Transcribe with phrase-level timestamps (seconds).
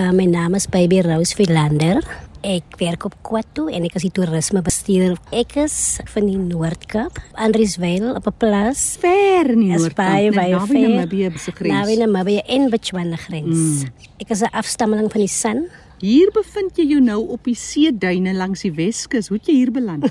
[0.00, 2.00] Uh, my naam is Baby Rose Philander.
[2.40, 5.18] Ek werk op Kwatu en ek is die toerismebestuurder.
[5.36, 5.74] Ek is
[6.08, 8.96] van die Noord-Kaap, Andriesville op 'n plaas.
[9.02, 10.88] Ver in die Noord-Kaap, baie, baie naby ver.
[10.88, 11.74] Namibië se grens.
[11.74, 13.84] Naby Namibië en Botswana grens.
[13.84, 13.92] Mm.
[14.24, 15.68] Ek is 'n afstammeling van die San.
[16.00, 19.28] Hier bevind jy jou nou op die seeduine langs die Weskus.
[19.28, 20.08] Hoe het jy hier beland?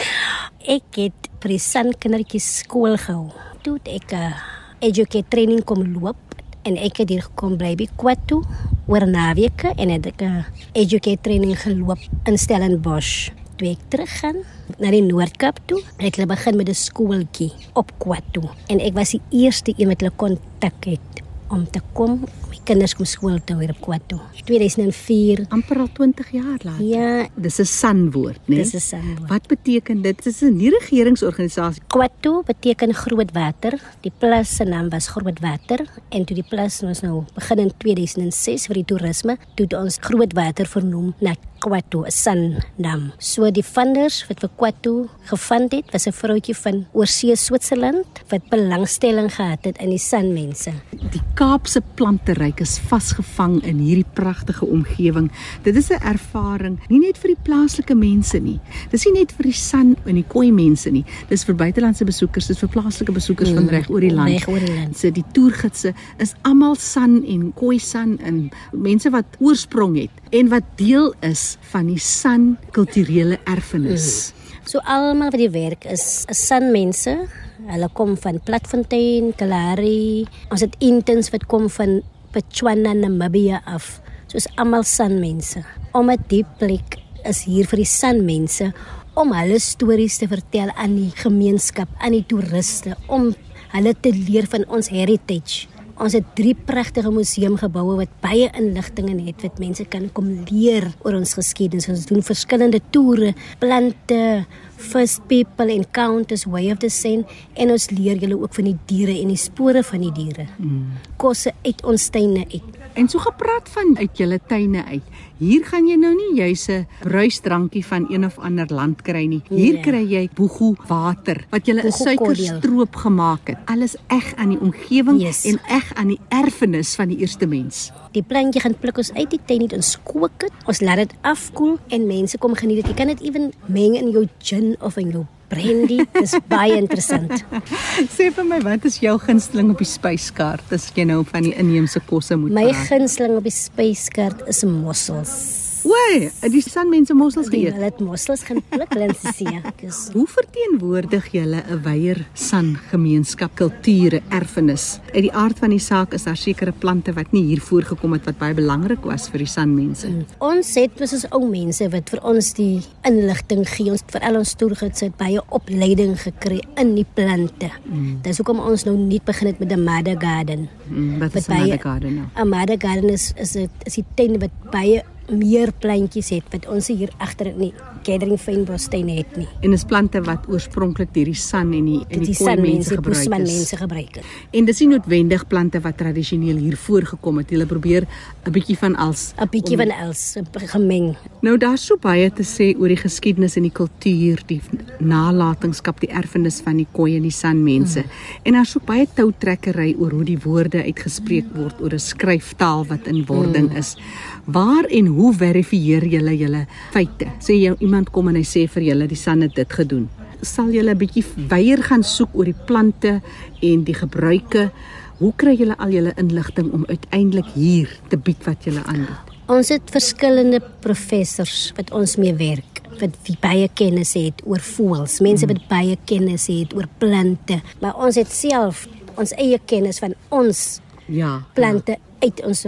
[0.76, 3.32] Ek het by die San kindertjies skool gehou.
[3.62, 4.34] Toe ek 'n
[4.78, 6.16] educate training kom loop
[6.62, 8.44] en ek het hier gekom bly by Kwatu
[8.86, 13.30] oor naweke en het ek 'n training geloop in Stellenbosch.
[13.56, 14.36] Toe ek teruggaan
[14.78, 19.10] na die Noord-Kaap toe, het hulle begin met 'n skooltjie op Kwatu en ek was
[19.10, 23.38] die eerste een wat hulle kontak het om te kom om my kinders kom skool
[23.44, 24.18] toe hier op Kwatu.
[24.44, 25.46] 2004.
[25.48, 26.84] amper al 20 jaar later.
[26.84, 28.56] Ja, Dis 'n sanwoord, né?
[28.56, 29.18] dis is San.
[29.28, 30.16] Wat beteken dit?
[30.16, 31.82] Dit is 'n nie-regeringsorganisasie.
[31.88, 33.78] Kwatu beteken groot water.
[34.02, 37.72] Die plus se naam was Groot Water en toe die plus ons nou begin in
[37.78, 43.12] 2006 vir die toerisme, toe ons Groot Water vernoem na Kwatu, 'n sannaam.
[43.18, 48.48] So die funders wat vir Kwatu gefund het, was 'n vroutjie van oorsee Switserland wat
[48.50, 50.72] belangstelling gehad het in die sanmense.
[51.10, 55.26] Die Kaapse planteryk is vasgevang in hierdie pragtige omgewing.
[55.66, 58.58] Dit is 'n ervaring nie net vir die plaaslike mense nie.
[58.90, 61.04] Dis nie net vir die san en die koi mense nie.
[61.28, 64.30] Dis vir buitelandse besoekers, dis vir plaaslike besoekers van reg oor die land.
[64.30, 64.96] Reg oor die land.
[64.96, 70.48] Se die toergidse is almal san en koi san en mense wat oorsprong het en
[70.48, 74.32] wat deel is van die san kulturele erfenis.
[74.64, 77.28] So almal wat die werk is, is sanmense.
[77.66, 80.22] Hulle kom van Platfontein, Kalahari.
[80.54, 81.98] Ons het interns wat kom van
[82.30, 83.96] Botswana, Namibië af.
[84.30, 85.64] Soos almal sanmense.
[85.96, 88.70] Omdat die plek is hier vir die sanmense
[89.18, 93.32] om hulle stories te vertel aan die gemeenskap, aan die toeriste, om
[93.72, 95.66] hulle te leer van ons heritage.
[95.96, 100.90] Ons het drie pragtige museumgeboue wat baie inligting in het wat mense kan kom leer
[101.06, 101.88] oor ons geskiedenis.
[101.88, 103.32] Ons doen verskillende toere,
[103.62, 104.44] plante,
[104.76, 107.24] first people encounters, way of the sun
[107.56, 110.48] en ons leer julle ook van die diere en die spore van die diere.
[110.60, 110.98] Mm.
[111.16, 112.75] Kosse uit ons tuine uit.
[112.96, 115.02] En so gepraat van uit julle tuine uit.
[115.36, 119.42] Hier gaan jy nou nie juis 'n bruisdrankie van een of ander land kry nie.
[119.48, 119.82] Hier Nee.
[119.82, 123.58] kry jy boegu water wat julle 'n suikerstroop gemaak het.
[123.66, 125.44] Alles eg aan die omgewing Yes.
[125.44, 127.92] en eg aan die erfenis van die eerste mens.
[128.12, 130.52] Die plantjie gaan pluk ons uit die tuin uit ons kook dit.
[130.66, 132.86] Ons laat dit afkoel en mense kom geniet dit.
[132.86, 136.00] Jy kan dit ewen meng in jou gin of in jou brandy.
[136.16, 137.32] Dis baie interessant.
[138.16, 141.54] Sê vir my, wat is jou gunsteling op die spyskaart as jy nou van die
[141.58, 142.88] inheemse kosse moet My praat?
[142.90, 145.65] gunsteling op die spyskaart is mossels.
[145.86, 147.74] Oei, het die sanmense mossels Die geëet.
[147.76, 152.72] hulle het mossels gaan pluk, hulle sê ja, dis Hoe verteenwoordig julle 'n weier san
[152.90, 154.98] gemeenskap kulture erfenis?
[155.14, 158.24] Uit die aard van die saak is daar sekere plante wat nie hier voorgekom het
[158.26, 160.08] wat baie belangrik was vir die sanmense.
[160.40, 163.90] Ons het dis is ou mense wat vir ons die inligting gee.
[163.90, 167.70] Ons vir al ons toergids het baie opleiding gekry in die plante.
[167.84, 168.18] Mm.
[168.22, 170.68] Dis hoekom ons nou nie begin het met die Mother Garden.
[170.88, 172.26] Mm, wat is baie- 'n garden nou?
[172.44, 176.66] 'n Mother Garden is is dit is die tuin wat baie meer plantjies het wat
[176.70, 177.72] ons hier agter in die
[178.06, 179.48] Gathering Fynbos tuin het nie.
[179.66, 182.94] En is plante wat oorspronklik deur die san en die en die die mense mense,
[182.94, 183.28] gebruik is.
[183.28, 184.24] mense gebruik het.
[184.52, 187.50] En dis nie noodwendig plante wat tradisioneel hier voorgekom het.
[187.50, 188.06] Hulle probeer
[188.46, 191.16] 'n bietjie van als 'n bietjie van els gemeng.
[191.40, 194.60] Nou daar's so baie te sê oor die geskiedenis en die kultuur, die
[194.98, 198.00] nalatenskap, die erfenis van die koi en die san mense.
[198.00, 198.10] Mm.
[198.42, 203.06] En daar's so baie toutrekkery oor hoe die woorde uitgespreek word oor 'n skryftaal wat
[203.06, 203.76] in wording mm.
[203.76, 203.96] is.
[204.44, 207.30] Waar en hoe verifieer julle julle feite?
[207.40, 210.08] Sê jy iemand kom en hy sê vir julle die san het dit gedoen.
[210.42, 213.20] Sal julle 'n bietjie weier gaan soek oor die plante
[213.62, 214.70] en die gebruike?
[215.18, 219.32] Hoe kry julle al julle inligting om uiteindelik hier te bied wat julle aanbied?
[219.48, 225.46] Ons het verskillende professors wat ons mee werk wat baie kennis het oor voëls, mense
[225.46, 230.80] wat baie kennis het oor plante, maar ons het self ons eie kennis van ons
[231.08, 231.46] Ja.
[231.54, 232.66] plante uit ons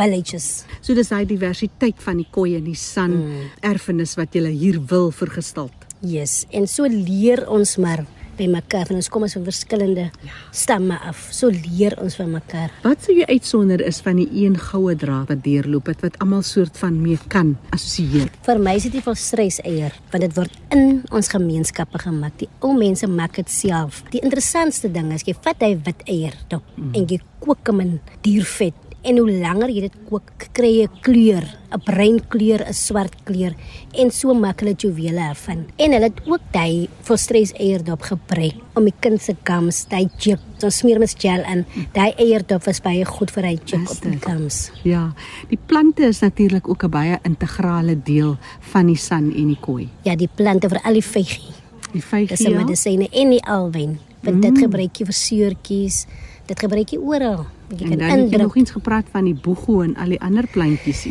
[0.00, 0.64] villages.
[0.80, 3.50] So dis daai diversiteit van die koei en die san mm.
[3.72, 5.86] erfenis wat jy hier wil vergestalt.
[6.00, 8.06] Yes, en so leer ons maar
[8.40, 10.34] by mekaar en ons kom ons van verskillende ja.
[10.56, 11.28] stamme af.
[11.36, 12.72] So leer ons van mekaar.
[12.84, 16.44] Wat sou jy uitsonder is van die een goue draad wat deurloop het wat almal
[16.46, 18.30] soort van mee kan assosieer?
[18.46, 22.36] Vir my is dit nie volstreis eier, want dit word in ons gemeenskappe gemaak.
[22.40, 24.02] Die ou mense maak dit self.
[24.14, 26.94] Die interessantste ding is jy vat hy wit eier dop mm.
[26.94, 31.00] en jy kook hom in diervet En hoe langer jy dit kook, kry jy 'n
[31.00, 33.54] kleur, 'n bruin kleur, 'n swart kleur
[33.92, 35.66] en so maak hulle juwele ervan.
[35.76, 40.38] En hulle het ook daai volstres eierdop gebruik om die kind se gums, daai chip,
[40.58, 41.64] so smeer mens gel in.
[41.92, 44.70] Daai eierdop was baie goed vir hy Is op die gums.
[44.82, 45.12] Ja,
[45.48, 49.88] die plante is natuurlik ook 'n baie integrale deel van die san en die koi.
[50.02, 51.54] Ja, die plante vir al die vygie.
[51.92, 52.26] Die vygie.
[52.28, 52.58] Dis 'n ja?
[52.64, 53.98] medisyne en die alwyn.
[54.22, 54.40] Want Mm.
[54.40, 56.06] dit gebruik jy vir seurtjies.
[56.46, 57.46] Dit gebruik jy oral.
[57.68, 60.08] Jy En kan dan het jy indruk nog eens gepraat van die boego en al
[60.08, 61.06] die ander plantjies.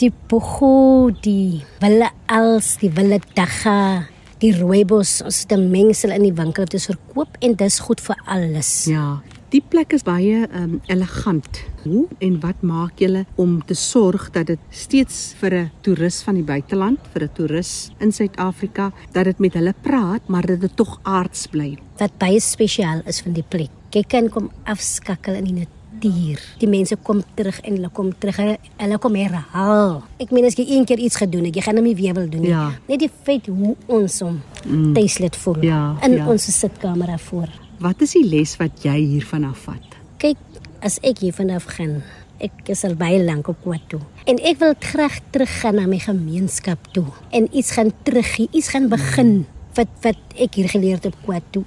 [0.00, 4.08] Die pogo, die wille als, die wille dagga,
[4.42, 8.16] die rooibos, ons het 'n mengsel in die winkel te verkoop en dis goed vir
[8.26, 8.84] alles.
[8.86, 11.60] Ja, die plek is baie um, elegant.
[11.84, 16.34] Hoe en wat maak julle om te sorg dat dit steeds vir 'n toerist van
[16.34, 20.76] die buiteland, vir 'n toerist in Suid-Afrika, dat dit met hulle praat, maar dat dit
[20.76, 21.78] tog aards bly?
[21.98, 23.70] Wat baie spesiaal is van die plek.
[23.90, 25.81] Jy kan kom afskakel in die natuur.
[26.00, 28.38] Die mense kom terug en hulle kom terug.
[28.40, 30.00] Hulle, hulle kom herhaal.
[30.22, 32.28] Ek meen as jy een keer iets gedoen het, jy gaan hom nie weer wil
[32.30, 32.52] doen nie.
[32.54, 32.70] Ja.
[32.88, 34.94] Net die feit hoe ons hom mm.
[34.96, 36.26] tuislet voel Ja, in ja.
[36.32, 37.52] ons sitkamer daarvoor.
[37.82, 39.98] Wat is die les wat jy hiervan afvat?
[40.22, 40.38] Kyk,
[40.86, 42.00] as ek hier vanaf gaan,
[42.42, 44.00] ek is al baie lank op Kwad toe.
[44.30, 48.88] En ek wil graag teruggaan na my gemeenskap toe en iets gaan teruggee, iets gaan
[48.92, 49.42] begin
[49.76, 51.64] wat wat ek hier geleer het op Kwad toe.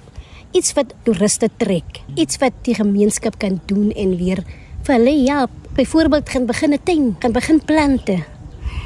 [0.52, 4.44] Iets wat toeriste trek, iets wat die gemeenskap kan doen en weer
[4.86, 5.50] vir hulle help.
[5.76, 8.24] Byvoorbeeld gaan begin 'n tuin, gaan begin plante.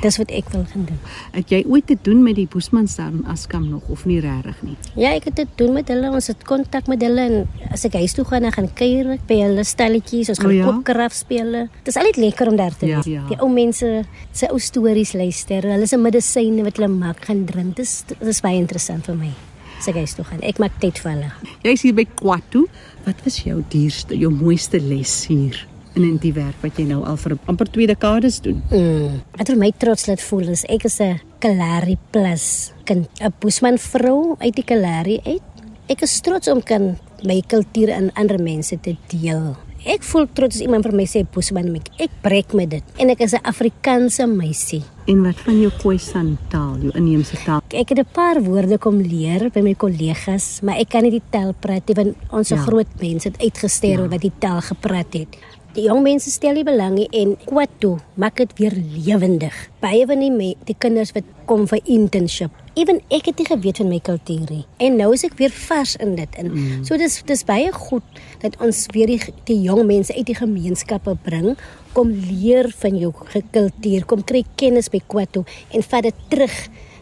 [0.00, 0.98] Dis wat ek wil gaan doen.
[1.32, 4.76] Het jy ooit te doen met die Boesmansdarm Askam nog of nie regtig nie?
[4.96, 6.10] Ja, ek het dit doen met hulle.
[6.10, 9.26] Ons het kontak met hulle en as ek huis toe gaan, dan gaan kuier ek
[9.26, 10.28] by hulle stalletjies.
[10.28, 10.64] Ons gaan oh, ja?
[10.64, 10.72] ja?
[10.72, 11.52] kopkraf speel.
[11.52, 13.12] Dit is altyd lekker om daar te Ja, wees.
[13.12, 13.26] ja.
[13.28, 15.62] Die ou mense se ou stories luister.
[15.62, 17.76] Hulle se medisyne wat hulle maak, gaan drink.
[17.76, 19.32] Dis dis baie interessant vir my.
[19.80, 20.42] As ek huis toe gaan.
[20.44, 21.28] Ek maak tyd vir hulle.
[21.64, 22.66] Jy's hier by Kwatu.
[23.06, 25.56] Wat was jou duurste, jou mooiste les hier
[25.96, 28.60] in in die werk wat jy nou al vir amper 2 dekades doen?
[28.68, 29.22] Mm.
[29.38, 33.78] Wat vir my trots laat voel is ek is 'n Kalahari plus kind, 'n Boesman
[33.78, 35.42] vrou uit die Kalahari uit.
[35.88, 39.56] Ek is trots om kan my kultuur aan ander mense te deel.
[39.88, 43.08] Ek voel trots as iemand vir my sê Boesman ek, ek breek met dit en
[43.10, 44.82] ek is 'n Afrikaanse meisie.
[45.08, 47.62] En wat van jou Khoisan taal, jou inheemse taal?
[47.72, 51.22] Ek het 'n paar woorde kom leer by my kollegas, maar ek kan nie die
[51.30, 52.56] taal praat nie want ons Ja.
[52.56, 54.08] groot mense het uitgesterf Ja.
[54.08, 55.28] wat die taal gepraat het.
[55.72, 58.72] Die jong mense stel nie belang nie en Kwatu maak dit weer
[59.06, 59.54] lewendig.
[59.80, 62.50] Baie van die, me- die kinders wat kom vir internship.
[62.78, 64.64] Ewen ek het nie geweet van my kultuur nie.
[64.78, 66.50] En nou is ek weer vars in dit in.
[66.52, 66.84] Mm.
[66.86, 69.18] So dis dis baie goed dat ons weer die,
[69.48, 71.56] die jong mense uit die gemeenskappe bring
[71.96, 73.10] kom leer van jou
[73.50, 75.42] kultuur, kom kry kennis by Kwatu
[75.74, 76.54] en vat dit terug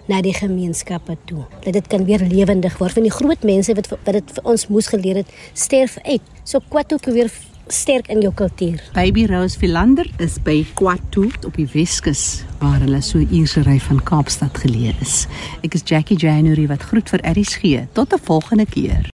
[0.09, 1.45] na die gemeenskappe toe.
[1.67, 2.97] Dat dit kan weer lewendig word.
[2.97, 6.25] Want die groot mense wat wat dit vir ons moes geleer het, sterf uit.
[6.49, 7.29] So Kwatu kan weer
[7.73, 8.83] sterk in jou kultuur.
[8.93, 14.03] Baby Rose Philander is by Kwatu op die Weskus waar hulle so uurse ry van
[14.03, 15.27] Kaapstad geleë is.
[15.63, 17.87] Ek is Jackie January wat groet vir RSG.
[17.93, 19.09] Tot 'n volgende keer.